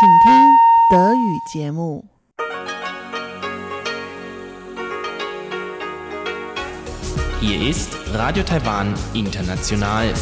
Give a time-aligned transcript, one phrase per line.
[0.00, 0.32] 请听
[0.90, 2.04] 德语节目。
[7.40, 10.12] Hier ist Radio Taiwan International.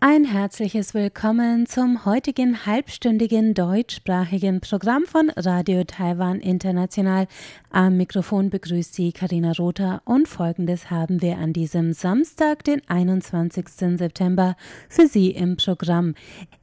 [0.00, 7.28] Ein herzliches Willkommen zum heutigen halbstündigen deutschsprachigen Programm von Radio Taiwan International.
[7.69, 13.67] am Mikrofon begrüßt Sie Karina Rother und folgendes haben wir an diesem Samstag, den 21.
[13.97, 14.55] September,
[14.87, 16.15] für Sie im Programm.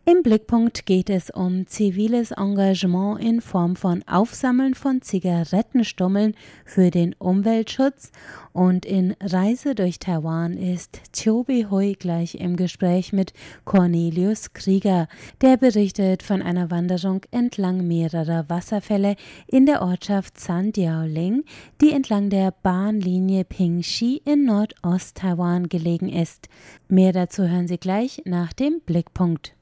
[0.06, 7.14] Im Blickpunkt geht es um ziviles Engagement in Form von Aufsammeln von Zigarettenstummeln für den
[7.18, 8.10] Umweltschutz
[8.52, 13.32] und in Reise durch Taiwan ist Chobi Hui gleich im Gespräch mit
[13.64, 15.08] Cornelius Krieger.
[15.40, 19.16] Der berichtet von einer Wanderung entlang mehrerer Wasserfälle
[19.46, 21.44] in der Ortschaft San Diaoling,
[21.80, 26.48] die entlang der Bahnlinie Pingxi in Nordost-Taiwan gelegen ist.
[26.88, 29.54] Mehr dazu hören Sie gleich nach dem Blickpunkt.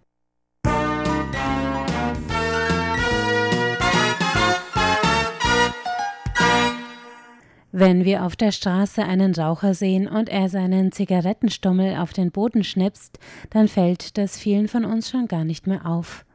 [7.74, 12.64] Wenn wir auf der Straße einen Raucher sehen und er seinen Zigarettenstummel auf den Boden
[12.64, 16.26] schnipst, dann fällt das vielen von uns schon gar nicht mehr auf.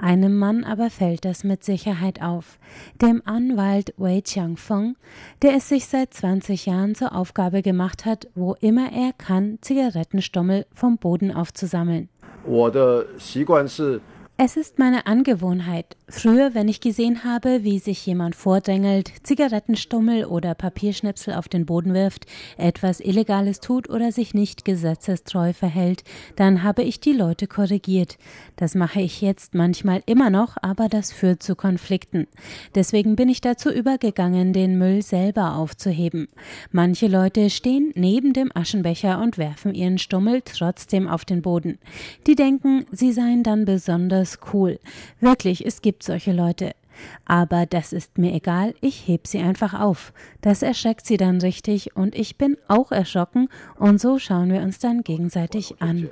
[0.00, 2.60] Einem Mann aber fällt das mit Sicherheit auf,
[3.02, 4.96] dem Anwalt Wei Chiangfeng,
[5.42, 10.66] der es sich seit 20 Jahren zur Aufgabe gemacht hat, wo immer er kann, Zigarettenstummel
[10.72, 12.08] vom Boden aufzusammeln.
[14.36, 15.96] Es ist meine Angewohnheit.
[16.10, 21.92] Früher, wenn ich gesehen habe, wie sich jemand vordrängelt, Zigarettenstummel oder Papierschnipsel auf den Boden
[21.92, 22.24] wirft,
[22.56, 28.16] etwas Illegales tut oder sich nicht gesetzestreu verhält, dann habe ich die Leute korrigiert.
[28.56, 32.26] Das mache ich jetzt manchmal immer noch, aber das führt zu Konflikten.
[32.74, 36.28] Deswegen bin ich dazu übergegangen, den Müll selber aufzuheben.
[36.72, 41.78] Manche Leute stehen neben dem Aschenbecher und werfen ihren Stummel trotzdem auf den Boden.
[42.26, 44.80] Die denken, sie seien dann besonders cool.
[45.20, 46.72] Wirklich, es gibt solche Leute.
[47.24, 50.12] Aber das ist mir egal, ich heb sie einfach auf.
[50.40, 54.78] Das erschreckt sie dann richtig und ich bin auch erschrocken und so schauen wir uns
[54.78, 56.10] dann gegenseitig an.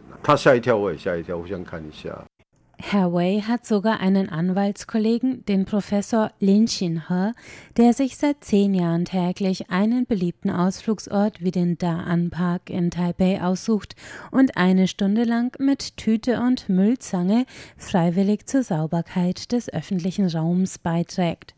[2.79, 7.33] Herr Wei hat sogar einen Anwaltskollegen, den Professor Lin Shin-he,
[7.79, 13.43] der sich seit zehn Jahren täglich einen beliebten Ausflugsort wie den Da'an Park in Taipei
[13.43, 13.97] aussucht
[14.31, 17.47] und eine Stunde lang mit Tüte und Müllzange
[17.79, 21.55] freiwillig zur Sauberkeit des öffentlichen Raums beiträgt.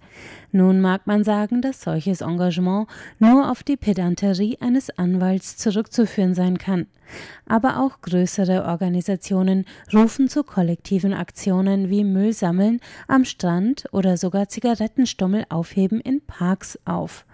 [0.50, 2.88] Nun mag man sagen, dass solches Engagement
[3.18, 6.86] nur auf die Pedanterie eines Anwalts zurückzuführen sein kann.
[7.46, 14.48] Aber auch größere Organisationen rufen zu kollektiven Aktionen wie Müll sammeln am Strand oder sogar
[14.48, 17.24] Zigarettenstummel aufheben in Parks auf.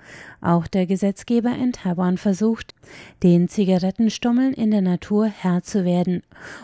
[0.40, 2.74] Auch der Gesetzgeber in Taiwan versucht,
[3.22, 6.22] den Zigarettenstummeln in der Natur Herr zu werden.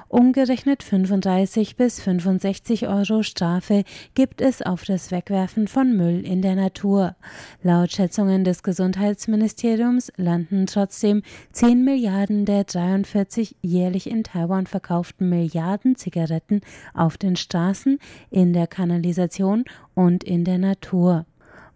[0.09, 3.84] Umgerechnet 35 bis 65 Euro Strafe
[4.15, 7.17] gibt es auf das Wegwerfen von Müll in der Natur.
[7.62, 15.97] Laut Schätzungen des Gesundheitsministeriums landen trotzdem 10 Milliarden der 43 jährlich in Taiwan verkauften Milliarden
[15.97, 16.61] Zigaretten
[16.95, 17.99] auf den Straßen,
[18.31, 19.65] in der Kanalisation
[19.95, 21.27] und in der Natur.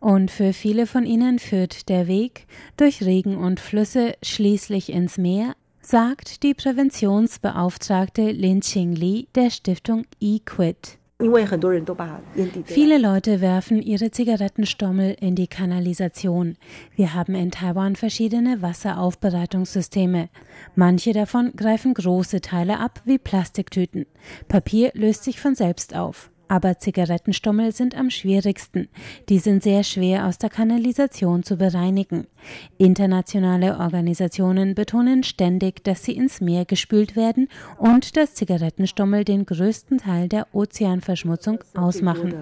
[0.01, 2.47] Und für viele von ihnen führt der Weg
[2.77, 10.05] durch Regen und Flüsse schließlich ins Meer, sagt die Präventionsbeauftragte Lin Qing Li der Stiftung
[10.21, 10.99] eQuit.
[12.65, 16.57] Viele Leute werfen ihre Zigarettenstommel in die Kanalisation.
[16.97, 20.29] Wir haben in Taiwan verschiedene Wasseraufbereitungssysteme.
[20.75, 24.07] Manche davon greifen große Teile ab wie Plastiktüten.
[24.49, 26.31] Papier löst sich von selbst auf.
[26.49, 28.89] Aber Zigarettenstummel sind am schwierigsten.
[29.29, 32.27] Die sind sehr schwer aus der Kanalisation zu bereinigen.
[32.79, 39.99] Internationale Organisationen betonen ständig, dass sie ins Meer gespült werden und dass Zigarettenstummel den größten
[39.99, 42.35] Teil der Ozeanverschmutzung ausmachen.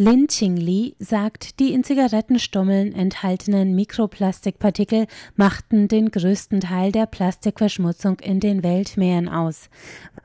[0.00, 8.38] Lin Qingli sagt, die in Zigarettenstummeln enthaltenen Mikroplastikpartikel machten den größten Teil der Plastikverschmutzung in
[8.38, 9.68] den Weltmeeren aus.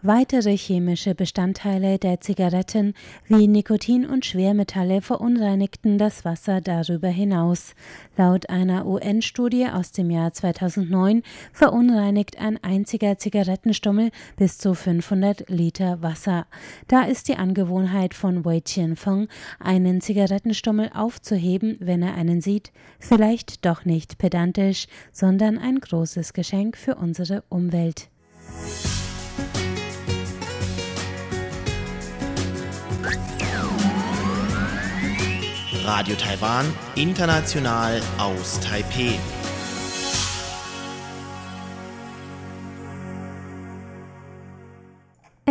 [0.03, 2.93] Weitere chemische Bestandteile der Zigaretten
[3.27, 7.73] wie Nikotin und Schwermetalle verunreinigten das Wasser darüber hinaus.
[8.15, 16.03] Laut einer UN-Studie aus dem Jahr 2009 verunreinigt ein einziger Zigarettenstummel bis zu 500 Liter
[16.03, 16.45] Wasser.
[16.87, 19.29] Da ist die Angewohnheit von Wei Qianfeng
[19.63, 26.77] einen Zigarettenstummel aufzuheben, wenn er einen sieht, vielleicht doch nicht pedantisch, sondern ein großes Geschenk
[26.77, 28.09] für unsere Umwelt.
[35.85, 39.19] Radio Taiwan, international aus Taipeh.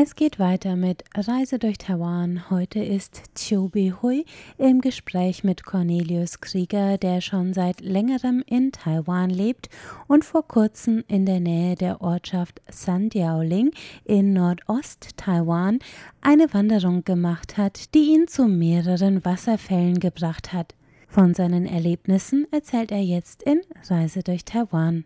[0.05, 2.51] Es geht weiter mit Reise durch Taiwan.
[2.51, 4.25] Heute ist Chiu Hui
[4.59, 9.69] im Gespräch mit Cornelius Krieger, der schon seit längerem in Taiwan lebt
[10.09, 13.71] und vor kurzem in der Nähe der Ortschaft Sandiaoling
[14.05, 15.79] in Nordost-Taiwan
[16.21, 20.75] eine Wanderung gemacht hat, die ihn zu mehreren Wasserfällen gebracht hat.
[21.07, 25.05] Von seinen Erlebnissen erzählt er jetzt in Reise durch Taiwan.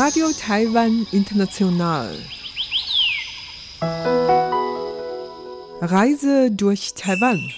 [0.00, 2.16] Radio Taiwan International.
[5.80, 7.50] Reise durch Taiwan.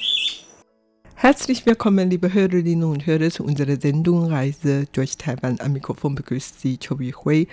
[1.17, 5.61] Herzlich willkommen, liebe Hörerinnen und Hörer, zu unserer Sendung Reise durch Taiwan.
[5.61, 7.47] Am Mikrofon begrüßt Sie Chobi Hui.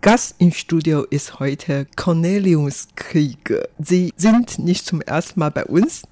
[0.00, 3.68] Gast im Studio ist heute Cornelius Krieger.
[3.78, 6.02] Sie sind nicht zum ersten Mal bei uns,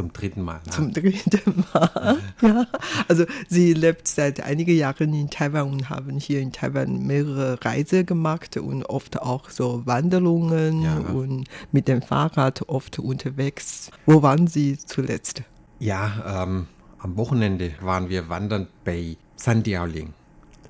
[0.00, 0.60] zum dritten Mal.
[0.64, 0.72] Ja.
[0.72, 2.18] Zum dritten Mal.
[2.40, 2.66] ja.
[3.06, 8.06] Also sie lebt seit einigen Jahren in Taiwan und haben hier in Taiwan mehrere Reisen
[8.06, 10.96] gemacht und oft auch so Wanderungen ja.
[10.96, 13.90] und mit dem Fahrrad oft unterwegs.
[14.06, 15.42] Wo waren Sie zuletzt?
[15.78, 16.66] Ja, ähm,
[16.98, 20.14] am Wochenende waren wir wandern bei Sandiaoling.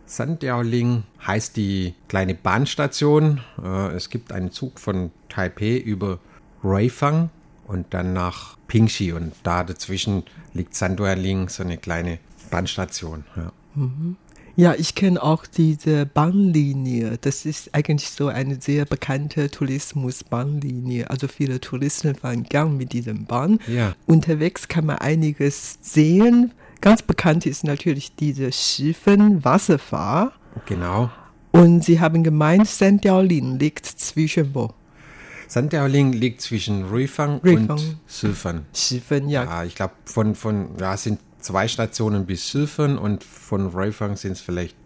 [0.06, 3.41] Sandiaoling heißt die kleine Bahnstation.
[3.62, 6.19] Äh, es gibt einen Zug von Taipei über
[6.65, 7.31] Ruifang
[7.71, 10.25] und dann nach Pingxi und da dazwischen
[10.55, 12.19] liegt Sanduerling, so eine kleine
[12.51, 13.25] Bahnstation.
[13.37, 13.53] Ja.
[13.77, 14.17] Mhm.
[14.57, 17.17] Ja, ich kenne auch diese Bahnlinie.
[17.21, 21.09] Das ist eigentlich so eine sehr bekannte Tourismusbahnlinie.
[21.09, 23.61] Also viele Touristen fahren gern mit diesem Bahn.
[23.69, 23.95] Ja.
[24.07, 26.53] Unterwegs kann man einiges sehen.
[26.81, 30.33] Ganz bekannt ist natürlich diese Schiffen Wasserfahrt.
[30.67, 31.11] Genau.
[31.53, 33.03] Und Sie haben gemeint, St.
[33.05, 34.75] Diaolin liegt zwischen wo?
[35.50, 37.70] Sandiaoling liegt zwischen Ruifang, Ruifang.
[37.70, 38.67] und Silfen.
[38.73, 39.43] Silfen, ja.
[39.43, 44.32] ja ich glaube, von, von, ja, sind zwei Stationen bis Silfen und von Ruifang sind
[44.32, 44.76] es vielleicht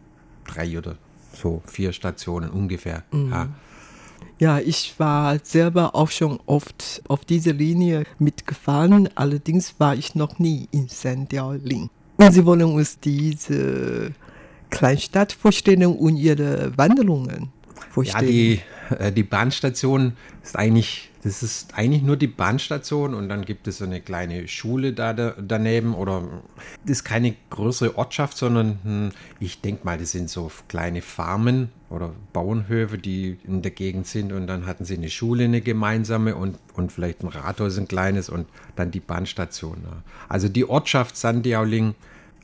[0.47, 0.97] drei oder
[1.35, 3.03] so vier Stationen ungefähr.
[3.13, 3.31] Mhm.
[3.31, 3.49] Ja.
[4.39, 10.39] Ja, ich war selber auch schon oft auf dieser Linie mitgefahren, allerdings war ich noch
[10.39, 11.91] nie in Sandiaoling.
[12.17, 14.13] Und Sie wollen uns diese
[14.71, 17.53] Kleinstadt vorstellen und Ihre Wanderungen
[17.91, 18.25] vorstellen.
[18.25, 18.61] Ja, die
[19.17, 23.85] die Bahnstation ist eigentlich, das ist eigentlich nur die Bahnstation und dann gibt es so
[23.85, 26.43] eine kleine Schule da, da daneben oder
[26.83, 29.11] das ist keine größere Ortschaft, sondern hm,
[29.41, 34.33] ich denke mal, das sind so kleine Farmen oder Bauernhöfe, die in der Gegend sind
[34.33, 38.29] und dann hatten sie eine Schule, eine gemeinsame und, und vielleicht ein Rathaus, ein kleines
[38.29, 38.47] und
[38.77, 39.79] dann die Bahnstation.
[40.29, 41.95] Also die Ortschaft Sandiauling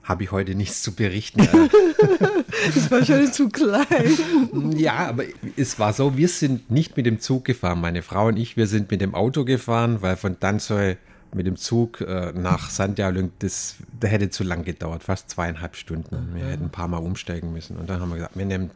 [0.03, 1.41] habe ich heute nichts zu berichten.
[2.75, 4.77] das war schon zu klein.
[4.77, 5.25] Ja, aber
[5.57, 8.67] es war so, wir sind nicht mit dem Zug gefahren, meine Frau und ich, wir
[8.67, 10.97] sind mit dem Auto gefahren, weil von Danzoi
[11.33, 16.31] mit dem Zug äh, nach Santiago, das, das hätte zu lang gedauert, fast zweieinhalb Stunden.
[16.35, 17.77] Wir hätten ein paar Mal umsteigen müssen.
[17.77, 18.71] Und dann haben wir gesagt, wir nehmen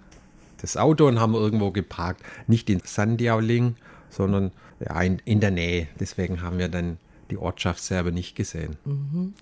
[0.61, 3.77] das Auto und haben irgendwo geparkt, nicht in Sandiaoling,
[4.09, 5.89] sondern ja, in, in der Nähe.
[5.99, 6.99] Deswegen haben wir dann
[7.31, 8.77] die Ortschaft selber nicht gesehen.
[8.85, 9.35] Mhm.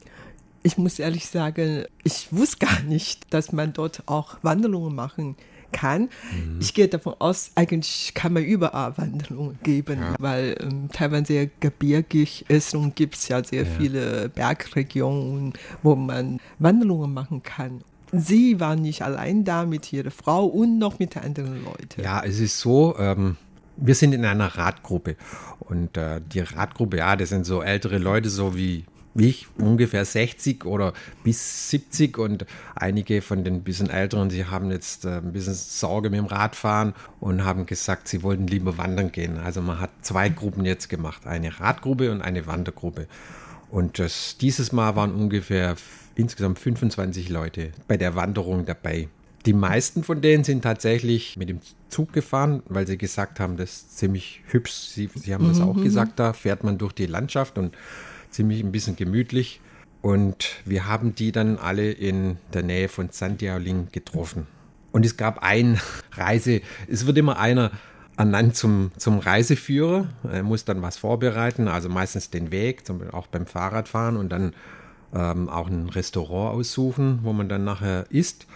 [0.62, 5.36] Ich muss ehrlich sagen, ich wusste gar nicht, dass man dort auch Wanderungen machen
[5.72, 6.02] kann.
[6.02, 6.58] Mhm.
[6.60, 10.14] Ich gehe davon aus, eigentlich kann man überall Wanderungen geben, ja.
[10.18, 13.68] weil ähm, Taiwan sehr gebirgig ist und gibt es ja sehr ja.
[13.78, 17.82] viele Bergregionen, wo man Wanderungen machen kann.
[18.12, 22.02] Sie waren nicht allein da mit ihrer Frau und noch mit anderen Leuten.
[22.02, 23.36] Ja, es ist so, ähm,
[23.78, 25.16] wir sind in einer Radgruppe
[25.60, 30.04] und äh, die Radgruppe, ja, das sind so ältere Leute, so wie wie ich, ungefähr
[30.04, 30.92] 60 oder
[31.22, 36.10] bis 70 und einige von den bisschen älteren, sie haben jetzt äh, ein bisschen Sorge
[36.10, 39.38] mit dem Radfahren und haben gesagt, sie wollten lieber wandern gehen.
[39.38, 43.06] Also man hat zwei Gruppen jetzt gemacht, eine Radgruppe und eine Wandergruppe.
[43.70, 45.76] Und das, dieses Mal waren ungefähr
[46.14, 49.08] insgesamt 25 Leute bei der Wanderung dabei.
[49.46, 53.70] Die meisten von denen sind tatsächlich mit dem Zug gefahren, weil sie gesagt haben, das
[53.70, 54.72] ist ziemlich hübsch.
[54.72, 55.84] Sie, sie haben das mhm, auch mhm.
[55.84, 57.74] gesagt, da fährt man durch die Landschaft und
[58.32, 59.60] ziemlich ein bisschen gemütlich.
[60.00, 64.48] Und wir haben die dann alle in der Nähe von Santiaoling getroffen.
[64.90, 65.80] Und es gab ein
[66.12, 67.70] Reise, es wird immer einer
[68.16, 70.06] ernannt zum, zum Reiseführer.
[70.30, 74.54] Er muss dann was vorbereiten, also meistens den Weg, zum auch beim Fahrradfahren und dann
[75.14, 78.46] ähm, auch ein Restaurant aussuchen, wo man dann nachher isst.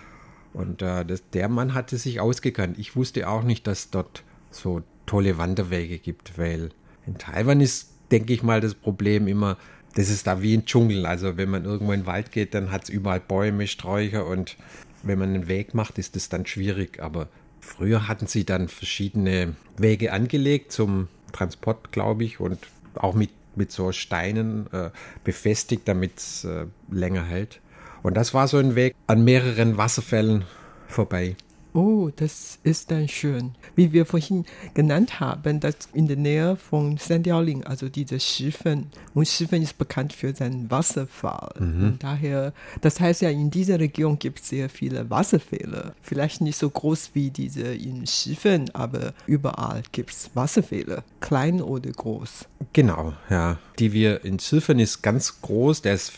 [0.52, 2.78] Und äh, das, der Mann hatte sich ausgekannt.
[2.78, 6.70] Ich wusste auch nicht, dass dort so tolle Wanderwege gibt, weil
[7.06, 9.56] in Taiwan ist denke ich mal, das Problem immer,
[9.94, 11.06] das ist da wie ein Dschungel.
[11.06, 14.56] Also wenn man irgendwo in den Wald geht, dann hat es überall Bäume, Sträucher und
[15.02, 17.02] wenn man einen Weg macht, ist das dann schwierig.
[17.02, 17.28] Aber
[17.60, 22.58] früher hatten sie dann verschiedene Wege angelegt zum Transport, glaube ich, und
[22.94, 24.90] auch mit, mit so Steinen äh,
[25.24, 27.60] befestigt, damit es äh, länger hält.
[28.02, 30.44] Und das war so ein Weg an mehreren Wasserfällen
[30.86, 31.36] vorbei.
[31.76, 33.54] Oh, das ist dann schön.
[33.74, 39.28] Wie wir vorhin genannt haben, dass in der Nähe von Sandiaoling, also diese Schiffen, und
[39.28, 41.52] Schiffen ist bekannt für seinen Wasserfall.
[41.58, 41.98] Mhm.
[41.98, 45.94] Daher, das heißt ja, in dieser Region gibt es sehr viele Wasserfälle.
[46.00, 51.90] Vielleicht nicht so groß wie diese in Schiffen, aber überall gibt es Wasserfälle, klein oder
[51.90, 52.46] groß.
[52.72, 53.58] Genau, ja.
[53.78, 56.14] Die wir in Schiffen ist ganz groß, der ist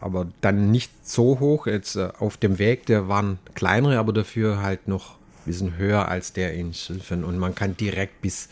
[0.00, 1.66] aber dann nicht so hoch.
[1.66, 6.08] Jetzt äh, auf dem Weg, der waren kleinere, aber dafür halt noch ein bisschen höher
[6.08, 7.24] als der in Schilfen.
[7.24, 8.48] Und man kann direkt bis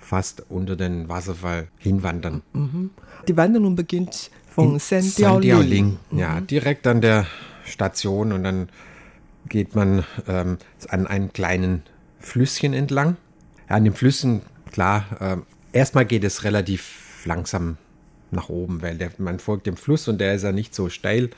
[0.00, 2.42] fast unter den Wasserfall hinwandern.
[2.52, 2.90] Mhm.
[3.28, 5.98] Die Wanderung beginnt von Sandiaoling.
[6.10, 6.18] Mhm.
[6.18, 7.26] Ja, direkt an der
[7.64, 8.68] Station und dann
[9.48, 11.82] geht man ähm, an einem kleinen
[12.20, 13.16] Flüsschen entlang.
[13.68, 15.36] An dem Flüssen, klar, äh,
[15.76, 17.76] erstmal geht es relativ langsam
[18.30, 21.30] nach oben, weil der, man folgt dem Fluss und der ist ja nicht so steil,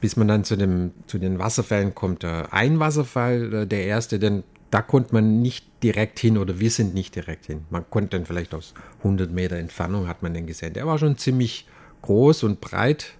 [0.00, 2.24] bis man dann zu, dem, zu den Wasserfällen kommt.
[2.24, 6.94] Ein Wasserfall, äh, der erste, denn da konnte man nicht direkt hin oder wir sind
[6.94, 7.64] nicht direkt hin.
[7.70, 10.72] Man konnte dann vielleicht aus 100 Meter Entfernung hat man den gesehen.
[10.72, 11.66] Der war schon ziemlich
[12.02, 13.12] groß und breit,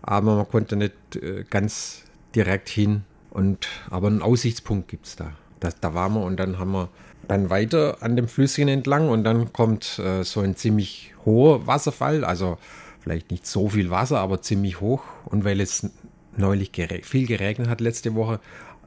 [0.00, 3.04] aber man konnte nicht äh, ganz direkt hin.
[3.30, 5.32] Und, aber einen Aussichtspunkt gibt es da.
[5.60, 6.88] Das, da waren wir und dann haben wir
[7.26, 12.24] dann weiter an dem Flüsschen entlang und dann kommt äh, so ein ziemlich hoher Wasserfall,
[12.24, 12.58] also
[13.00, 15.02] vielleicht nicht so viel Wasser, aber ziemlich hoch.
[15.26, 15.90] Und weil es
[16.36, 18.40] neulich gere viel geregnet hat letzte Woche,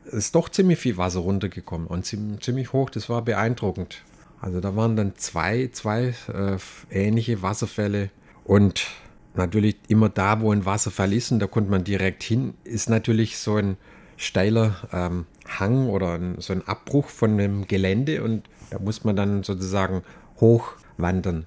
[0.06, 2.90] ist doch ziemlich viel Wasser runtergekommen und ziemlich, ziemlich hoch.
[2.90, 4.04] Das war beeindruckend.
[4.40, 6.58] Also da waren dann zwei, zwei äh,
[6.92, 8.10] ähnliche Wasserfälle
[8.44, 8.88] und
[9.36, 13.38] natürlich immer da, wo ein Wasserfall ist und da konnte man direkt hin, ist natürlich
[13.38, 13.78] so ein
[14.16, 19.16] steiler ähm, Hang oder ein, so ein Abbruch von dem Gelände und da muss man
[19.16, 20.04] dann sozusagen
[20.40, 21.46] hochwandern.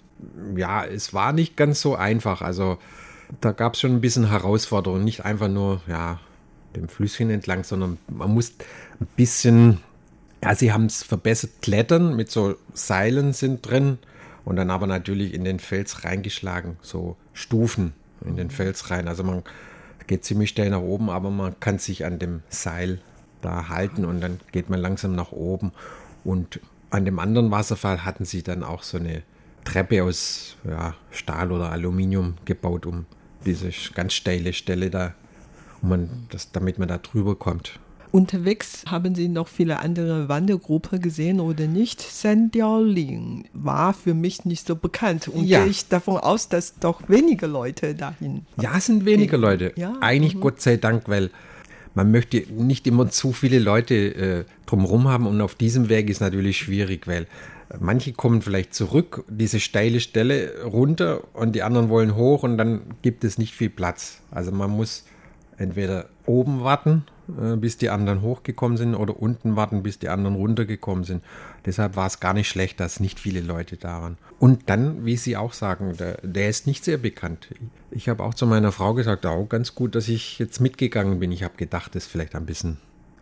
[0.56, 2.42] Ja, es war nicht ganz so einfach.
[2.42, 2.78] Also
[3.40, 5.04] da gab es schon ein bisschen Herausforderungen.
[5.04, 6.20] Nicht einfach nur, ja,
[6.76, 8.52] dem Flüsschen entlang, sondern man muss
[9.00, 9.78] ein bisschen,
[10.42, 13.98] ja, sie haben es verbessert, klettern mit so Seilen sind drin
[14.44, 17.92] und dann aber natürlich in den Fels reingeschlagen, so Stufen
[18.24, 19.08] in den Fels rein.
[19.08, 19.42] Also man
[20.06, 23.00] geht ziemlich schnell nach oben, aber man kann sich an dem Seil
[23.42, 25.72] da halten und dann geht man langsam nach oben.
[26.24, 26.60] Und
[26.90, 29.22] an dem anderen Wasserfall hatten sie dann auch so eine
[29.64, 33.06] Treppe aus ja, Stahl oder Aluminium gebaut, um
[33.44, 35.14] diese ganz steile Stelle da,
[35.82, 37.78] um man das, damit man da drüber kommt.
[38.12, 42.00] Unterwegs haben Sie noch viele andere Wandergruppen gesehen oder nicht?
[42.00, 45.62] Sandiaoling war für mich nicht so bekannt und ja.
[45.62, 48.46] gehe ich davon aus, dass doch wenige Leute dahin.
[48.60, 49.72] Ja, es sind weniger Leute.
[49.76, 49.94] Ja.
[50.00, 50.40] Eigentlich mhm.
[50.40, 51.30] Gott sei Dank, weil
[51.94, 56.20] man möchte nicht immer zu viele Leute äh, drumherum haben und auf diesem Weg ist
[56.20, 57.26] natürlich schwierig, weil
[57.78, 62.82] manche kommen vielleicht zurück, diese steile Stelle runter und die anderen wollen hoch und dann
[63.02, 64.20] gibt es nicht viel Platz.
[64.30, 65.04] Also man muss
[65.56, 67.04] entweder oben warten
[67.38, 71.22] äh, bis die anderen hochgekommen sind oder unten warten, bis die anderen runtergekommen sind.
[71.66, 74.18] Deshalb war es gar nicht schlecht, dass nicht viele Leute da waren.
[74.38, 77.48] Und dann, wie Sie auch sagen, der, der ist nicht sehr bekannt.
[77.90, 81.32] Ich habe auch zu meiner Frau gesagt, auch ganz gut, dass ich jetzt mitgegangen bin.
[81.32, 82.78] Ich habe gedacht, das ist vielleicht ein bisschen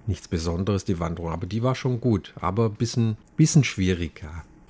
[0.09, 1.31] nichts Besonderes, die Wanderung.
[1.31, 4.25] Aber die war schon gut, aber ein bisschen, bisschen schwierig.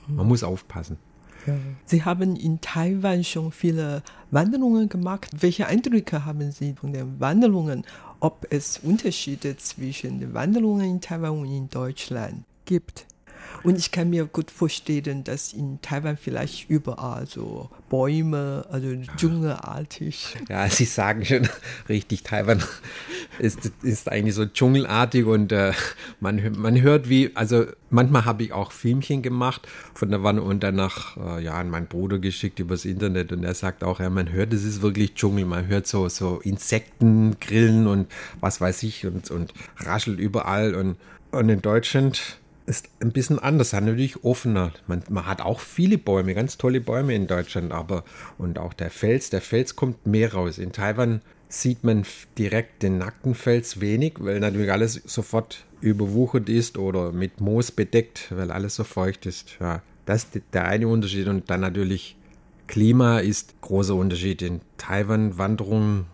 [0.09, 0.99] Man muss aufpassen.
[1.87, 5.31] Sie haben in Taiwan schon viele Wanderungen gemacht.
[5.41, 7.85] Welche Eindrücke haben Sie von den Wanderungen?
[8.21, 13.07] Ob es Unterschiede zwischen den Wanderungen in Taiwan und in Deutschland gibt?
[13.63, 20.37] Und ich kann mir gut vorstellen, dass in Taiwan vielleicht überall so Bäume, also dschungelartig.
[20.49, 21.49] Ja, Sie sagen schon
[21.89, 22.63] richtig, Taiwan
[23.39, 25.73] ist, ist eigentlich so dschungelartig und äh,
[26.21, 30.63] man, man hört wie, also manchmal habe ich auch Filmchen gemacht von der Wanne und
[30.63, 34.31] danach äh, ja, an meinen Bruder geschickt übers Internet und er sagt auch, ja, man
[34.33, 38.07] hört, es ist wirklich Dschungel, man hört so, so Insekten, Grillen und
[38.41, 40.97] was weiß ich und, und raschelt überall und,
[41.33, 42.39] und in Deutschland
[42.69, 44.73] ist ein bisschen anders, natürlich offener.
[44.87, 48.05] Man, man, hat auch viele Bäume, ganz tolle Bäume in Deutschland, aber
[48.37, 50.59] und auch der Fels, der Fels kommt mehr raus.
[50.59, 52.05] In Taiwan sieht man
[52.37, 58.31] direkt den nackten Fels wenig, weil natürlich alles sofort überwuchert ist oder mit Moos bedeckt,
[58.31, 59.57] weil alles so feucht ist.
[59.61, 62.17] Ja, das ist der eine Unterschied und dann natürlich
[62.67, 64.43] Klima ist großer Unterschied.
[64.43, 66.05] In Taiwan Wanderungen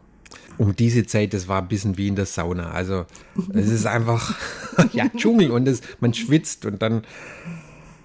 [0.58, 2.70] um diese Zeit, das war ein bisschen wie in der Sauna.
[2.70, 3.06] Also
[3.52, 4.34] es ist einfach
[4.92, 7.02] ja, Dschungel und es, man schwitzt und dann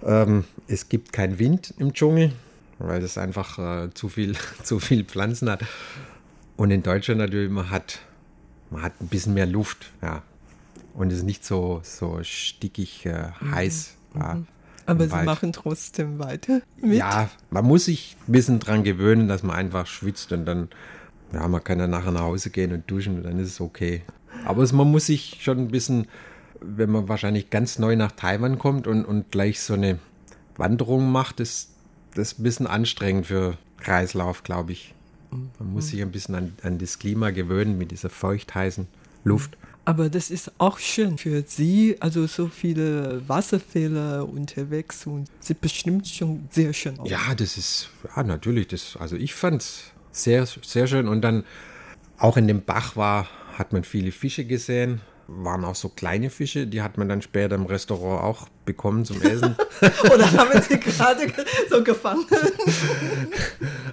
[0.06, 2.32] ähm, es gibt keinen Wind im Dschungel,
[2.80, 5.62] weil es einfach äh, zu viel zu viel Pflanzen hat.
[6.58, 8.00] Und in Deutschland natürlich, man hat
[8.70, 10.22] man hat ein bisschen mehr Luft, ja.
[10.94, 13.96] und es ist nicht so, so stickig äh, heiß.
[14.16, 14.48] Ja, Mhm.
[14.86, 15.26] Aber im sie Wald.
[15.26, 16.98] machen trotzdem weiter mit.
[16.98, 20.70] Ja, man muss sich ein bisschen dran gewöhnen, dass man einfach schwitzt und dann,
[21.34, 24.02] ja, man kann dann nachher nach Hause gehen und duschen und dann ist es okay.
[24.46, 26.08] Aber es, man muss sich schon ein bisschen,
[26.62, 30.00] wenn man wahrscheinlich ganz neu nach Taiwan kommt und, und gleich so eine
[30.58, 31.70] Wanderung macht, ist
[32.16, 34.94] das ein bisschen anstrengend für Kreislauf, glaube ich.
[35.32, 38.88] Man muss sich ein bisschen an, an das Klima gewöhnen mit dieser feuchtheißen
[39.24, 39.58] Luft.
[39.86, 46.08] Aber das ist auch schön für Sie, also so viele Wasserfälle unterwegs und sieht bestimmt
[46.08, 47.10] schon sehr schön aus.
[47.10, 48.68] Ja, das ist, ja, natürlich.
[48.68, 51.08] Das, also ich fand es sehr, sehr schön.
[51.08, 51.44] Und dann
[52.18, 55.02] auch in dem Bach war, hat man viele Fische gesehen.
[55.28, 59.22] Waren auch so kleine Fische, die hat man dann später im Restaurant auch bekommen zum
[59.22, 59.56] Essen.
[60.12, 61.28] Oder haben Sie gerade
[61.70, 62.26] so gefangen?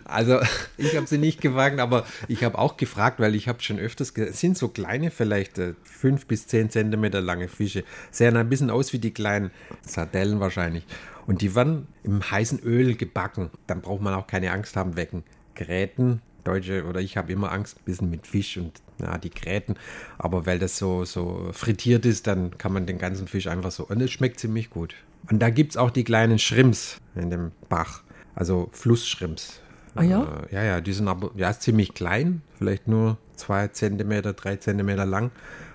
[0.05, 0.41] Also
[0.79, 4.15] ich habe sie nicht gewagen, aber ich habe auch gefragt, weil ich habe schon öfters
[4.15, 7.85] gesehen, es sind so kleine, vielleicht äh, fünf bis zehn Zentimeter lange Fische.
[8.11, 9.51] Sehen ein bisschen aus wie die kleinen
[9.87, 10.87] Sardellen wahrscheinlich.
[11.27, 13.51] Und die werden im heißen Öl gebacken.
[13.67, 15.25] Dann braucht man auch keine Angst haben wegen
[15.57, 16.23] Gräten.
[16.45, 19.75] Deutsche oder ich habe immer Angst, ein bisschen mit Fisch und ja, die Gräten.
[20.17, 23.85] Aber weil das so, so frittiert ist, dann kann man den ganzen Fisch einfach so.
[23.85, 24.95] Und es schmeckt ziemlich gut.
[25.29, 28.03] Und da gibt es auch die kleinen Schrimps in dem Bach.
[28.35, 29.61] Also Flussschrimps.
[29.97, 30.23] Ah ja?
[30.23, 35.07] Äh, ja, ja, die sind aber ja, ziemlich klein, vielleicht nur zwei Zentimeter, drei Zentimeter
[35.07, 35.31] lang.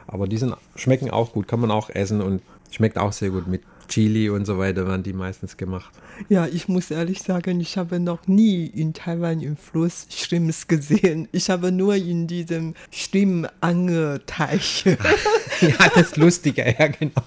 [0.07, 3.47] Aber die sind, schmecken auch gut, kann man auch essen und schmeckt auch sehr gut
[3.47, 3.61] mit
[3.91, 5.91] Chili und so weiter, werden die meistens gemacht.
[6.29, 11.27] Ja, ich muss ehrlich sagen, ich habe noch nie in Taiwan im Fluss Schrimps gesehen.
[11.33, 14.85] Ich habe nur in diesem Schrimmangelteich.
[15.61, 17.21] ja, das ist lustiger, ja, genau.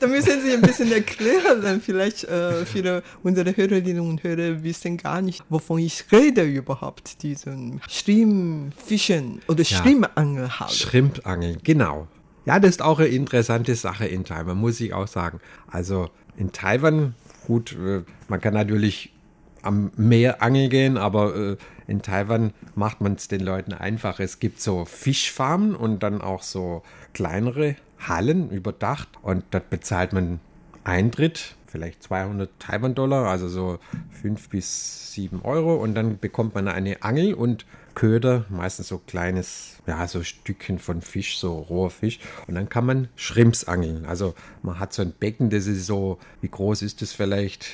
[0.00, 1.80] da müssen Sie ein bisschen erklären.
[1.82, 7.22] Vielleicht äh, viele unserer Hörerinnen und Hörer wissen gar nicht, wovon ich rede überhaupt.
[7.22, 9.82] Diesen Schrimmfischen oder Ja.
[9.82, 10.72] Schrimmangelhalle.
[10.72, 12.08] Schrimpangeln, genau.
[12.50, 15.38] Ja, das ist auch eine interessante Sache in Taiwan, muss ich auch sagen.
[15.68, 17.14] Also in Taiwan,
[17.46, 19.12] gut, äh, man kann natürlich
[19.62, 24.18] am Meer angeln gehen, aber äh, in Taiwan macht man es den Leuten einfach.
[24.18, 26.82] Es gibt so Fischfarmen und dann auch so
[27.12, 30.40] kleinere Hallen überdacht und dort bezahlt man
[30.82, 33.78] Eintritt, vielleicht 200 Taiwan-Dollar, also so
[34.22, 39.78] 5 bis 7 Euro und dann bekommt man eine Angel und Köder, meistens so kleines,
[39.86, 42.20] ja, so Stückchen von Fisch, so roher Fisch.
[42.46, 44.06] Und dann kann man Schrimps angeln.
[44.06, 47.66] Also man hat so ein Becken, das ist so, wie groß ist das vielleicht?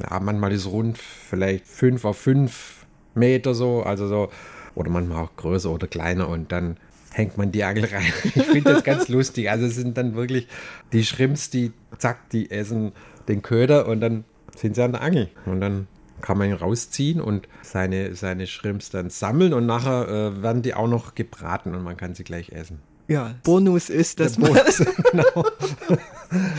[0.00, 4.30] Ja, manchmal ist es rund, vielleicht 5 auf 5 Meter so, also so,
[4.74, 6.76] oder manchmal auch größer oder kleiner und dann
[7.12, 8.12] hängt man die Angel rein.
[8.24, 9.50] Ich finde das ganz lustig.
[9.50, 10.48] Also es sind dann wirklich
[10.92, 12.92] die Schrimps, die, zack, die essen
[13.28, 14.24] den Köder und dann
[14.56, 15.30] sind sie an der Angel.
[15.46, 15.86] Und dann
[16.20, 20.74] kann man ihn rausziehen und seine, seine Schrimps dann sammeln und nachher äh, werden die
[20.74, 22.80] auch noch gebraten und man kann sie gleich essen.
[23.08, 24.78] Ja, Bonus ist, man Bonus,
[25.10, 25.44] genau.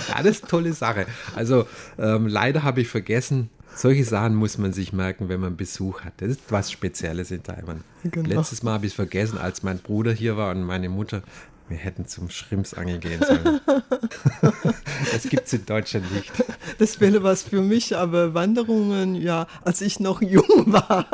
[0.09, 1.07] ja, das ist eine tolle Sache.
[1.35, 1.65] Also
[1.97, 6.13] ähm, leider habe ich vergessen, solche Sachen muss man sich merken, wenn man Besuch hat.
[6.17, 7.83] Das ist was Spezielles in Taiwan.
[8.03, 8.29] Genau.
[8.29, 11.23] Letztes Mal habe ich es vergessen, als mein Bruder hier war und meine Mutter.
[11.67, 13.59] Wir hätten zum Schrimpsangeln gehen sollen.
[15.11, 16.31] das gibt es in Deutschland nicht.
[16.77, 21.05] Das wäre was für mich, aber Wanderungen, ja, als ich noch jung war,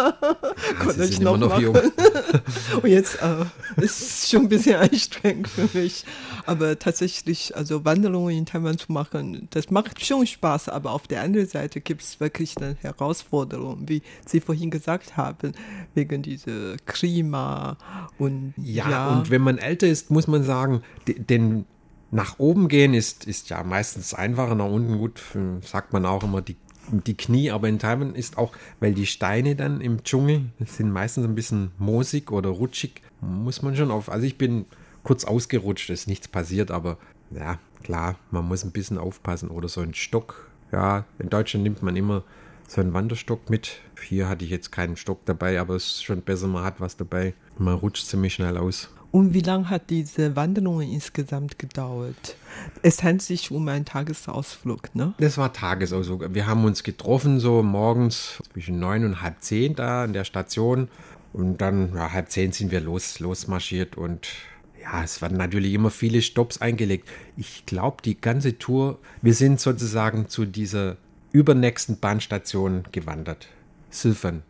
[0.80, 1.64] konnte Sie ich noch, noch machen.
[1.64, 1.76] jung.
[2.82, 3.46] Und jetzt äh,
[3.82, 6.04] ist es schon ein bisschen anstrengend für mich.
[6.46, 10.68] Aber tatsächlich, also Wanderungen in Taiwan zu machen, das macht schon Spaß.
[10.68, 15.54] Aber auf der anderen Seite gibt es wirklich eine Herausforderung, wie Sie vorhin gesagt haben,
[15.94, 17.78] wegen dieser Klima
[18.18, 21.66] und Ja, und wenn man älter ist, muss man sagen, de- den
[22.12, 26.24] nach oben gehen ist, ist ja meistens einfacher, nach unten gut, äh, sagt man auch
[26.24, 26.58] immer die,
[26.92, 31.26] die Knie, aber in Taiwan ist auch, weil die Steine dann im Dschungel sind meistens
[31.26, 34.66] ein bisschen moosig oder rutschig, muss man schon auf, also ich bin
[35.04, 36.98] kurz ausgerutscht, ist nichts passiert, aber
[37.30, 41.82] ja, klar, man muss ein bisschen aufpassen oder so ein Stock, ja, in Deutschland nimmt
[41.82, 42.24] man immer
[42.68, 43.82] so einen Wanderstock mit.
[44.02, 46.96] Hier hatte ich jetzt keinen Stock dabei, aber es ist schon besser, man hat was
[46.96, 47.34] dabei.
[47.58, 48.90] Man rutscht ziemlich schnell aus.
[49.12, 52.36] Und wie lange hat diese Wanderung insgesamt gedauert?
[52.82, 55.14] Es handelt sich um einen Tagesausflug, ne?
[55.18, 56.34] Das war Tagesausflug.
[56.34, 60.88] Wir haben uns getroffen, so morgens zwischen neun und halb zehn da an der Station.
[61.34, 64.28] Und dann ja, halb zehn sind wir los, losmarschiert und
[64.82, 67.08] ja, es werden natürlich immer viele Stops eingelegt.
[67.38, 70.98] Ich glaube, die ganze Tour, wir sind sozusagen zu dieser
[71.32, 73.48] übernächsten Bahnstation gewandert.
[73.90, 74.44] Silfern.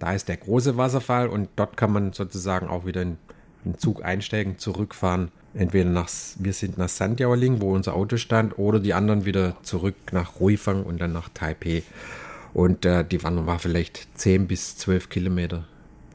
[0.00, 3.18] Da ist der große Wasserfall und dort kann man sozusagen auch wieder in
[3.64, 5.30] den Zug einsteigen, zurückfahren.
[5.54, 9.94] Entweder nach, wir sind nach Sandiaoling, wo unser Auto stand, oder die anderen wieder zurück
[10.12, 11.82] nach Ruifang und dann nach Taipei.
[12.52, 15.64] Und äh, die Wanderung war vielleicht 10 bis 12 Kilometer.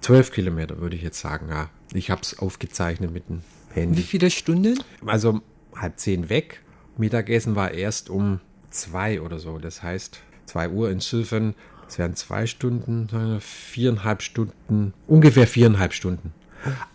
[0.02, 1.70] 12 Kilometer würde ich jetzt sagen, ja.
[1.94, 3.42] Ich habe es aufgezeichnet mit dem
[3.74, 4.02] Wie Handy.
[4.02, 4.80] viele Stunden?
[5.06, 5.42] Also
[5.76, 6.62] halb zehn weg.
[6.98, 9.58] Mittagessen war erst um zwei oder so.
[9.58, 16.34] Das heißt, zwei Uhr in Sylvan, das wären zwei Stunden, viereinhalb Stunden, ungefähr viereinhalb Stunden.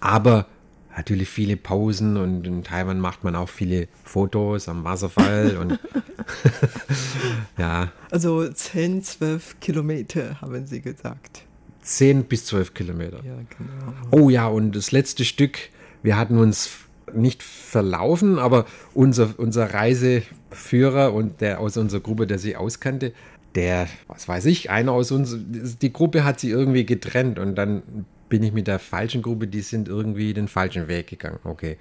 [0.00, 0.46] Aber
[0.96, 5.78] natürlich viele Pausen und in Taiwan macht man auch viele Fotos am Wasserfall und
[7.58, 7.90] ja.
[8.10, 11.42] Also 10, 12 Kilometer haben Sie gesagt.
[11.82, 13.18] 10 bis 12 Kilometer.
[13.24, 13.94] Ja, genau.
[14.10, 15.58] Oh ja, und das letzte Stück,
[16.02, 16.70] wir hatten uns
[17.12, 23.12] nicht verlaufen, aber unser, unser Reiseführer und der aus unserer Gruppe, der sich auskannte,
[23.54, 25.36] der, was weiß ich, einer aus uns,
[25.80, 29.60] die Gruppe hat sie irgendwie getrennt und dann bin ich mit der falschen Gruppe, die
[29.60, 31.38] sind irgendwie den falschen Weg gegangen.
[31.44, 31.76] Okay.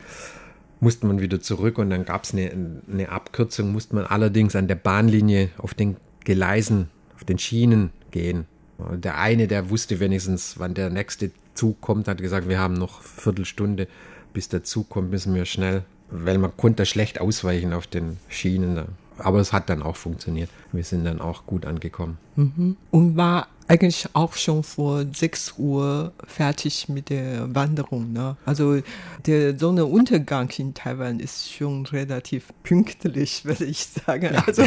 [0.79, 2.51] Musste man wieder zurück und dann gab es eine,
[2.91, 8.45] eine Abkürzung, musste man allerdings an der Bahnlinie auf den Gleisen, auf den Schienen gehen.
[8.77, 13.01] Der eine, der wusste wenigstens, wann der nächste Zug kommt, hat gesagt, wir haben noch
[13.01, 13.87] Viertelstunde,
[14.33, 18.87] bis der Zug kommt, müssen wir schnell, weil man konnte schlecht ausweichen auf den Schienen.
[19.17, 20.49] Aber es hat dann auch funktioniert.
[20.71, 22.17] Wir sind dann auch gut angekommen.
[22.35, 22.77] Mhm.
[22.91, 28.11] Und war eigentlich auch schon vor 6 Uhr fertig mit der Wanderung.
[28.11, 28.35] Ne?
[28.45, 28.81] Also
[29.25, 34.33] der Sonnenuntergang in Taiwan ist schon relativ pünktlich, würde ich sagen.
[34.33, 34.43] Ja.
[34.45, 34.63] Also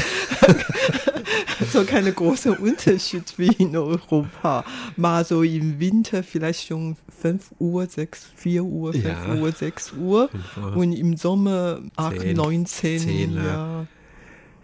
[1.73, 4.65] so keine große Unterschied wie in Europa.
[4.97, 9.35] Mal so im Winter vielleicht schon 5 Uhr, 6, 4 Uhr, 5 ja.
[9.35, 10.31] Uhr, 6 Uhr.
[10.75, 13.01] Und im Sommer 8, 10, 9, 10.
[13.01, 13.87] 10 ja.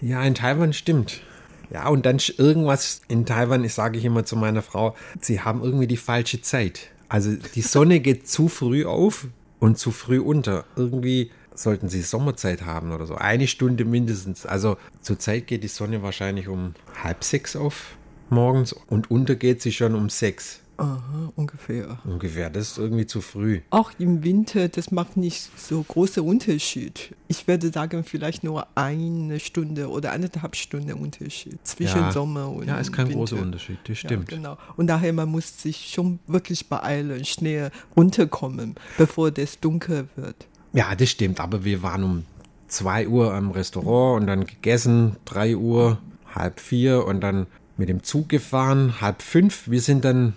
[0.03, 1.23] Ja, in Taiwan stimmt.
[1.71, 5.63] Ja, und dann irgendwas in Taiwan, ich sage ich immer zu meiner Frau, sie haben
[5.63, 6.91] irgendwie die falsche Zeit.
[7.09, 10.65] Also die Sonne geht zu früh auf und zu früh unter.
[10.77, 13.15] Irgendwie sollten sie Sommerzeit haben oder so.
[13.15, 14.45] Eine Stunde mindestens.
[14.45, 17.97] Also zurzeit geht die Sonne wahrscheinlich um halb sechs auf
[18.29, 20.62] morgens und untergeht sie schon um sechs.
[20.83, 21.99] Aha, ungefähr.
[22.05, 23.61] Ungefähr, das ist irgendwie zu früh.
[23.71, 27.15] Auch im Winter, das macht nicht so großen Unterschied.
[27.29, 32.11] Ich würde sagen, vielleicht nur eine Stunde oder eineinhalb Stunden Unterschied zwischen ja.
[32.13, 33.19] Sommer und Ja, ist kein Winter.
[33.19, 34.31] großer Unterschied, das stimmt.
[34.31, 34.59] Ja, genau.
[34.77, 40.49] Und daher, man muss sich schon wirklich beeilen, schnell runterkommen, bevor es dunkel wird.
[40.73, 42.25] Ja, das stimmt, aber wir waren um
[42.67, 45.99] 2 Uhr am Restaurant und dann gegessen, 3 Uhr,
[46.35, 49.69] halb vier und dann mit dem Zug gefahren, halb fünf.
[49.71, 50.35] Wir sind dann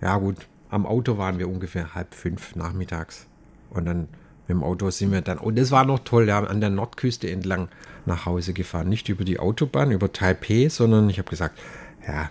[0.00, 0.36] ja gut,
[0.70, 3.26] am Auto waren wir ungefähr halb fünf nachmittags.
[3.70, 4.08] Und dann
[4.48, 7.30] mit dem Auto sind wir dann, und das war noch toll, ja, an der Nordküste
[7.30, 7.68] entlang
[8.04, 8.88] nach Hause gefahren.
[8.88, 11.58] Nicht über die Autobahn, über Taipei, sondern ich habe gesagt,
[12.06, 12.30] ja,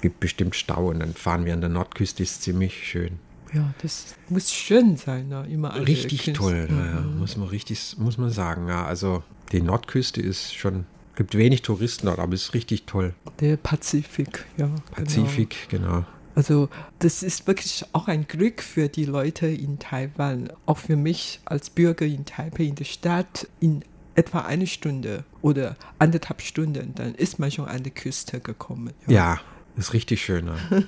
[0.00, 3.18] gibt bestimmt Stau und dann fahren wir an der Nordküste, ist ziemlich schön.
[3.54, 5.46] Ja, das muss schön sein, ne?
[5.48, 6.32] immer Richtig Künste.
[6.32, 6.78] toll, mhm.
[6.78, 8.68] ja, muss man richtig, muss man sagen.
[8.68, 9.22] Ja, also
[9.52, 13.14] die Nordküste ist schon, gibt wenig Touristen dort, aber ist richtig toll.
[13.40, 14.68] Der Pazifik, ja.
[14.90, 15.86] Pazifik, genau.
[15.86, 16.04] genau.
[16.34, 16.68] Also
[16.98, 21.70] das ist wirklich auch ein Glück für die Leute in Taiwan, auch für mich als
[21.70, 27.38] Bürger in Taipei in der Stadt in etwa eine Stunde oder anderthalb Stunden, dann ist
[27.38, 28.92] man schon an die Küste gekommen.
[29.06, 29.40] Ja, ja
[29.76, 30.46] ist richtig schön.
[30.46, 30.54] Ja.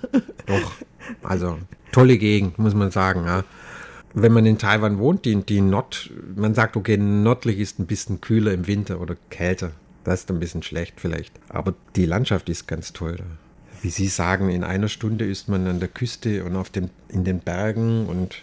[0.46, 0.72] Doch,
[1.22, 1.58] also
[1.92, 3.24] tolle Gegend, muss man sagen.
[3.26, 3.44] Ja.
[4.14, 8.20] Wenn man in Taiwan wohnt, die, die Nord, man sagt, okay, nördlich ist ein bisschen
[8.20, 9.72] kühler im Winter oder kälter.
[10.04, 11.34] Das ist ein bisschen schlecht vielleicht.
[11.48, 13.16] Aber die Landschaft ist ganz toll.
[13.16, 13.24] Da
[13.82, 17.24] wie Sie sagen, in einer Stunde ist man an der Küste und auf den, in
[17.24, 18.42] den Bergen und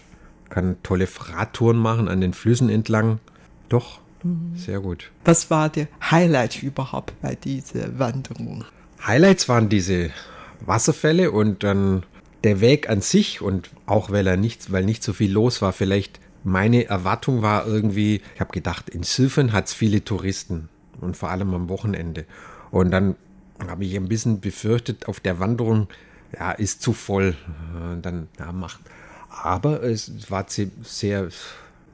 [0.50, 3.19] kann tolle Radtouren machen an den Flüssen entlang.
[3.69, 4.56] Doch, mhm.
[4.56, 5.12] sehr gut.
[5.26, 8.65] Was war der Highlight überhaupt bei dieser Wanderung?
[9.06, 10.12] Highlights waren diese
[10.62, 12.04] Wasserfälle und dann
[12.43, 15.74] der Weg an sich und auch weil er nicht, weil nicht so viel los war,
[15.74, 20.69] vielleicht meine Erwartung war irgendwie, ich habe gedacht, in Silfen hat es viele Touristen
[21.00, 22.26] und vor allem am Wochenende.
[22.69, 23.15] Und dann
[23.69, 25.88] habe ich ein bisschen befürchtet, auf der Wanderung,
[26.38, 27.36] ja, ist zu voll.
[27.76, 28.80] Äh, dann ja, macht.
[29.30, 31.30] Aber es war sehr,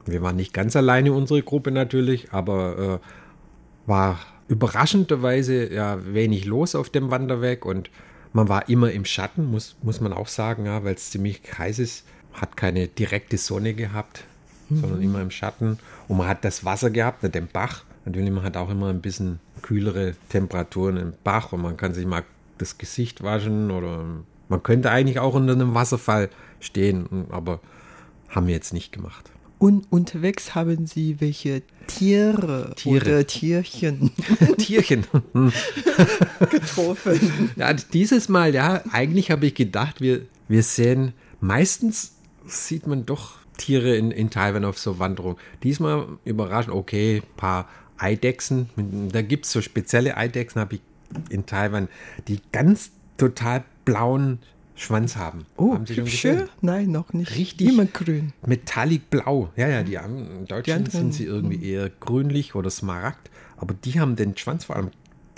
[0.06, 6.74] wir waren nicht ganz alleine, unsere Gruppe natürlich, aber äh, war überraschenderweise ja wenig los
[6.74, 7.90] auf dem Wanderweg und
[8.32, 11.78] man war immer im Schatten, muss, muss man auch sagen, ja, weil es ziemlich heiß
[11.78, 12.04] ist.
[12.32, 14.24] Hat keine direkte Sonne gehabt,
[14.68, 14.80] mhm.
[14.80, 15.78] sondern immer im Schatten.
[16.06, 17.84] Und man hat das Wasser gehabt, den Bach.
[18.04, 22.06] Natürlich, man hat auch immer ein bisschen kühlere Temperaturen im Bach und man kann sich
[22.06, 22.24] mal
[22.58, 24.04] das Gesicht waschen oder
[24.48, 27.60] man könnte eigentlich auch unter einem Wasserfall stehen, aber
[28.28, 29.30] haben wir jetzt nicht gemacht.
[29.58, 32.96] Und unterwegs haben Sie welche Tiere, Tiere.
[32.96, 34.10] oder Tierchen,
[34.58, 35.04] Tierchen
[36.50, 37.50] getroffen?
[37.56, 43.34] Ja, dieses Mal, ja, eigentlich habe ich gedacht, wir, wir sehen, meistens sieht man doch
[43.58, 45.36] Tiere in, in Taiwan auf so Wanderung.
[45.62, 47.68] Diesmal überraschend, okay, ein paar
[48.00, 48.68] Eidechsen.
[49.12, 50.80] Da gibt es so spezielle Eidechsen, habe ich
[51.30, 51.88] in Taiwan,
[52.28, 54.38] die ganz total blauen
[54.76, 55.44] Schwanz haben.
[55.56, 56.48] Oh, haben Sie schon gesehen?
[56.62, 57.36] Nein, noch nicht.
[57.36, 57.68] Richtig.
[57.68, 58.32] Immer grün.
[58.46, 59.50] Metallic blau.
[59.56, 63.30] Ja, ja, die haben, in Deutschland Die anderen- sind sie irgendwie eher grünlich oder smaragd,
[63.58, 64.90] aber die haben den Schwanz vor allem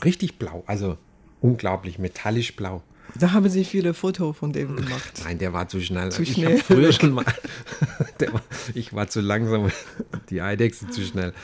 [0.05, 0.97] richtig blau, also
[1.41, 2.83] unglaublich metallisch blau.
[3.19, 5.21] Da haben Sie viele Fotos von dem gemacht.
[5.25, 6.11] Nein, der war zu schnell.
[6.13, 6.59] Zu ich schnell.
[6.59, 7.25] früher schon mal.
[8.33, 8.41] War,
[8.75, 9.71] ich war zu langsam.
[10.31, 11.35] Die Eidechse zu schnell.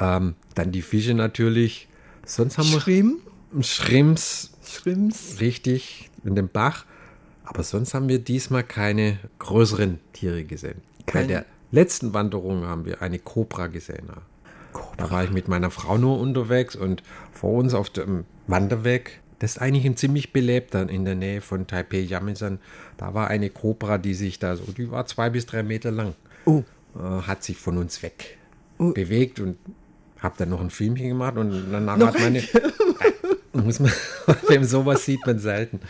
[0.00, 1.86] Ähm, dann die Fische natürlich.
[2.24, 3.18] Sonst haben wir Schrimm,
[3.60, 5.36] Schrimps, Schrimms.
[5.40, 6.84] richtig, in dem Bach.
[7.44, 10.80] Aber sonst haben wir diesmal keine größeren Tiere gesehen.
[11.06, 14.04] Bei Keine- der letzten Wanderung haben wir eine Kobra gesehen.
[14.08, 14.22] ja.
[14.96, 19.52] Da war ich mit meiner Frau nur unterwegs und vor uns auf dem Wanderweg, das
[19.52, 22.60] ist eigentlich ein ziemlich belebter in der Nähe von Taipei Yamisan.
[22.96, 26.14] Da war eine Kobra, die sich da so, die war zwei bis drei Meter lang,
[26.44, 26.62] Oh,
[26.96, 28.38] äh, hat sich von uns weg
[28.78, 28.92] Oh.
[28.92, 29.56] bewegt und
[30.22, 32.42] habe dann noch ein Filmchen gemacht und danach Noch hat ein meine
[33.64, 33.90] muss man
[34.48, 35.80] wem sowas sieht man selten.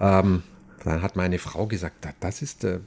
[0.00, 0.42] Ähm,
[0.84, 2.80] dann hat meine Frau gesagt, "Da- das ist der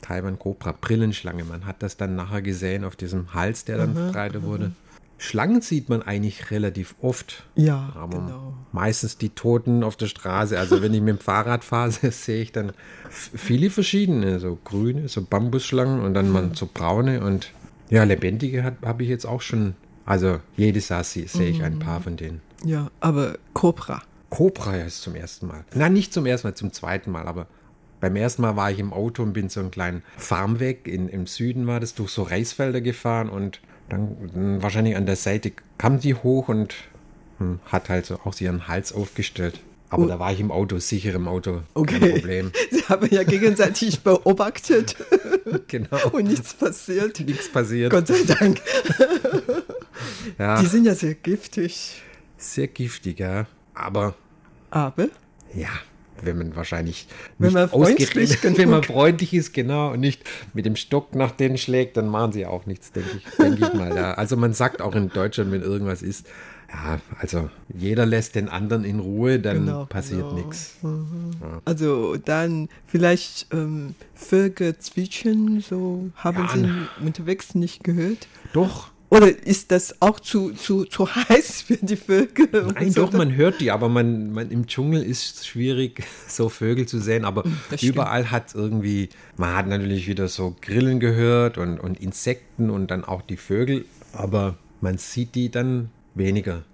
[0.00, 1.44] Taiwan Cobra Brillenschlange.
[1.44, 4.72] Man hat das dann nachher gesehen auf diesem Hals, der dann breiter wurde.
[5.18, 7.44] Schlangen sieht man eigentlich relativ oft.
[7.54, 8.54] ja, Aber genau.
[8.72, 10.58] meistens die Toten auf der Straße.
[10.58, 12.72] Also wenn ich mit dem Fahrrad fahre, sehe ich dann
[13.10, 17.52] viele verschiedene, so grüne, so Bambusschlangen und dann mal so braune und
[17.92, 19.74] ja, lebendige habe ich jetzt auch schon.
[20.04, 22.40] Also jedes Jahr sehe sehe ich ein paar von denen.
[22.64, 24.02] Ja, aber Cobra.
[24.30, 25.64] Cobra ist zum ersten Mal.
[25.74, 27.46] Nein, nicht zum ersten Mal, zum zweiten Mal, aber
[28.00, 31.26] beim ersten Mal war ich im Auto und bin so einen kleinen Farmweg in, im
[31.26, 36.00] Süden war das, durch so Reisfelder gefahren und dann, dann wahrscheinlich an der Seite kam
[36.00, 36.74] die hoch und
[37.38, 39.60] hm, hat halt so auch ihren Hals aufgestellt.
[39.92, 41.62] Aber da war ich im Auto, sicher im Auto.
[41.74, 41.98] Okay.
[42.00, 42.52] Kein Problem.
[42.70, 44.96] Sie haben ja gegenseitig beobachtet
[45.68, 45.96] Genau.
[46.12, 47.20] und nichts passiert.
[47.20, 47.92] Nichts passiert.
[47.92, 48.60] Gott sei Dank.
[50.38, 52.02] ja, Die sind ja sehr giftig.
[52.36, 53.46] sehr giftig, ja.
[53.74, 54.14] Aber
[54.70, 55.08] Aber
[55.54, 55.68] Ja,
[56.22, 57.06] wenn man wahrscheinlich
[57.38, 60.22] Wenn man freundlich ausgerechnet- genug- wenn man freundlich ist, genau, und nicht
[60.54, 63.74] mit dem Stock nach denen schlägt, dann machen sie auch nichts, denke ich, denke ich
[63.74, 63.94] mal.
[63.94, 64.14] Ja.
[64.14, 66.26] Also man sagt auch in Deutschland, wenn irgendwas ist,
[66.72, 70.34] ja, also jeder lässt den anderen in Ruhe, dann Genau, passiert genau.
[70.34, 70.76] nichts.
[71.64, 76.88] also dann vielleicht ähm, Vögel zwitschern, so haben Ja, Sie ne.
[77.04, 78.26] unterwegs nicht gehört.
[78.52, 82.48] Doch, Oder ist das auch zu, zu, zu heiß für die Vögel?
[82.74, 83.04] Nein, so?
[83.04, 86.98] doch, man hört die, aber man, man im Dschungel ist es schwierig, so Vögel zu
[86.98, 87.26] sehen.
[87.26, 87.44] Aber
[87.82, 92.90] überall hat es irgendwie, man hat natürlich wieder so Grillen gehört und, und Insekten und
[92.90, 96.64] dann auch die Vögel, aber man sieht die dann weniger.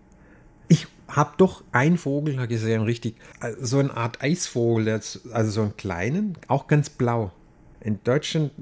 [0.68, 5.76] Ich habe doch einen Vogel gesehen, richtig, also so eine Art Eisvogel, also so einen
[5.76, 7.32] kleinen, auch ganz blau.
[7.80, 8.52] In Deutschland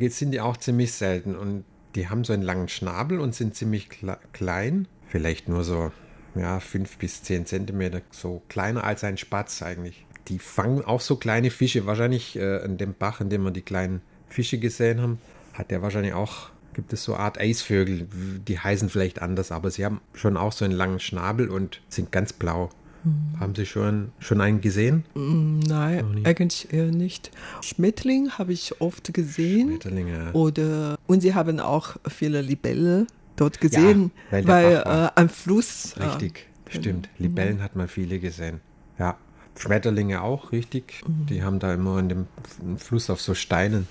[0.00, 3.88] sind die auch ziemlich selten und die haben so einen langen Schnabel und sind ziemlich
[3.88, 5.92] kle klein, vielleicht nur so
[6.34, 10.04] ja, fünf bis zehn Zentimeter, so kleiner als ein Spatz eigentlich.
[10.28, 13.62] Die fangen auch so kleine Fische, wahrscheinlich äh, in dem Bach, in dem wir die
[13.62, 15.18] kleinen Fische gesehen haben,
[15.52, 18.06] hat der wahrscheinlich auch, gibt es so eine Art Eisvögel,
[18.46, 22.12] die heißen vielleicht anders, aber sie haben schon auch so einen langen Schnabel und sind
[22.12, 22.70] ganz blau.
[23.38, 25.04] Haben Sie schon, schon einen gesehen?
[25.14, 27.30] Nein, eigentlich eher nicht.
[27.60, 29.68] Schmetterling habe ich oft gesehen.
[29.72, 30.30] Schmetterlinge.
[30.32, 33.06] Oder, und sie haben auch viele Libelle
[33.36, 35.94] dort gesehen, weil der weil war- äh, am Fluss.
[35.98, 37.10] äh, Richtig, stimmt.
[37.18, 38.60] Libellen hat man viele gesehen.
[38.98, 39.18] Ja.
[39.56, 41.02] Schmetterlinge auch, richtig.
[41.06, 42.26] Die haben da immer in dem
[42.76, 43.86] Fluss auf so Steinen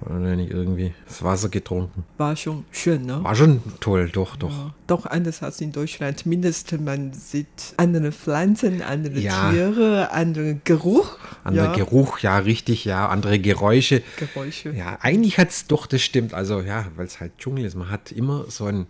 [0.00, 2.04] wahrscheinlich irgendwie das Wasser getrunken.
[2.16, 3.22] war schon schön, ne?
[3.22, 4.50] War schon toll, doch, doch.
[4.50, 6.26] Ja, Doch anders als in Deutschland.
[6.26, 9.50] Mindestens man sieht andere Pflanzen, andere Ja.
[9.50, 11.18] Tiere, anderen Geruch.
[11.44, 13.08] Anderer ja, Geruch, ja, richtig, ja.
[13.08, 14.02] Andere Geräusche.
[14.16, 14.70] Geräusche.
[14.70, 16.34] Ja, eigentlich hat es doch, das stimmt.
[16.34, 17.74] Also, ja, weil es halt Dschungel ist.
[17.74, 18.86] Man hat immer so ein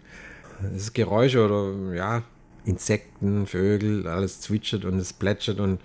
[0.75, 2.23] das Geräusche oder, ja,
[2.65, 5.81] Insekten, Vögel, alles zwitschert und es plätschert und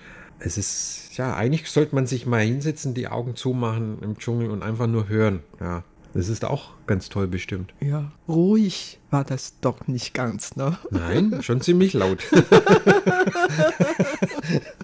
[0.46, 4.62] es ist, ja, eigentlich sollte man sich mal hinsetzen, die Augen zumachen im Dschungel und
[4.62, 5.40] einfach nur hören.
[5.60, 7.74] Ja, das ist auch ganz toll bestimmt.
[7.80, 10.78] Ja, ruhig war das doch nicht ganz, ne?
[10.92, 12.24] Nein, schon ziemlich laut.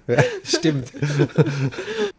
[0.07, 0.91] ja, stimmt.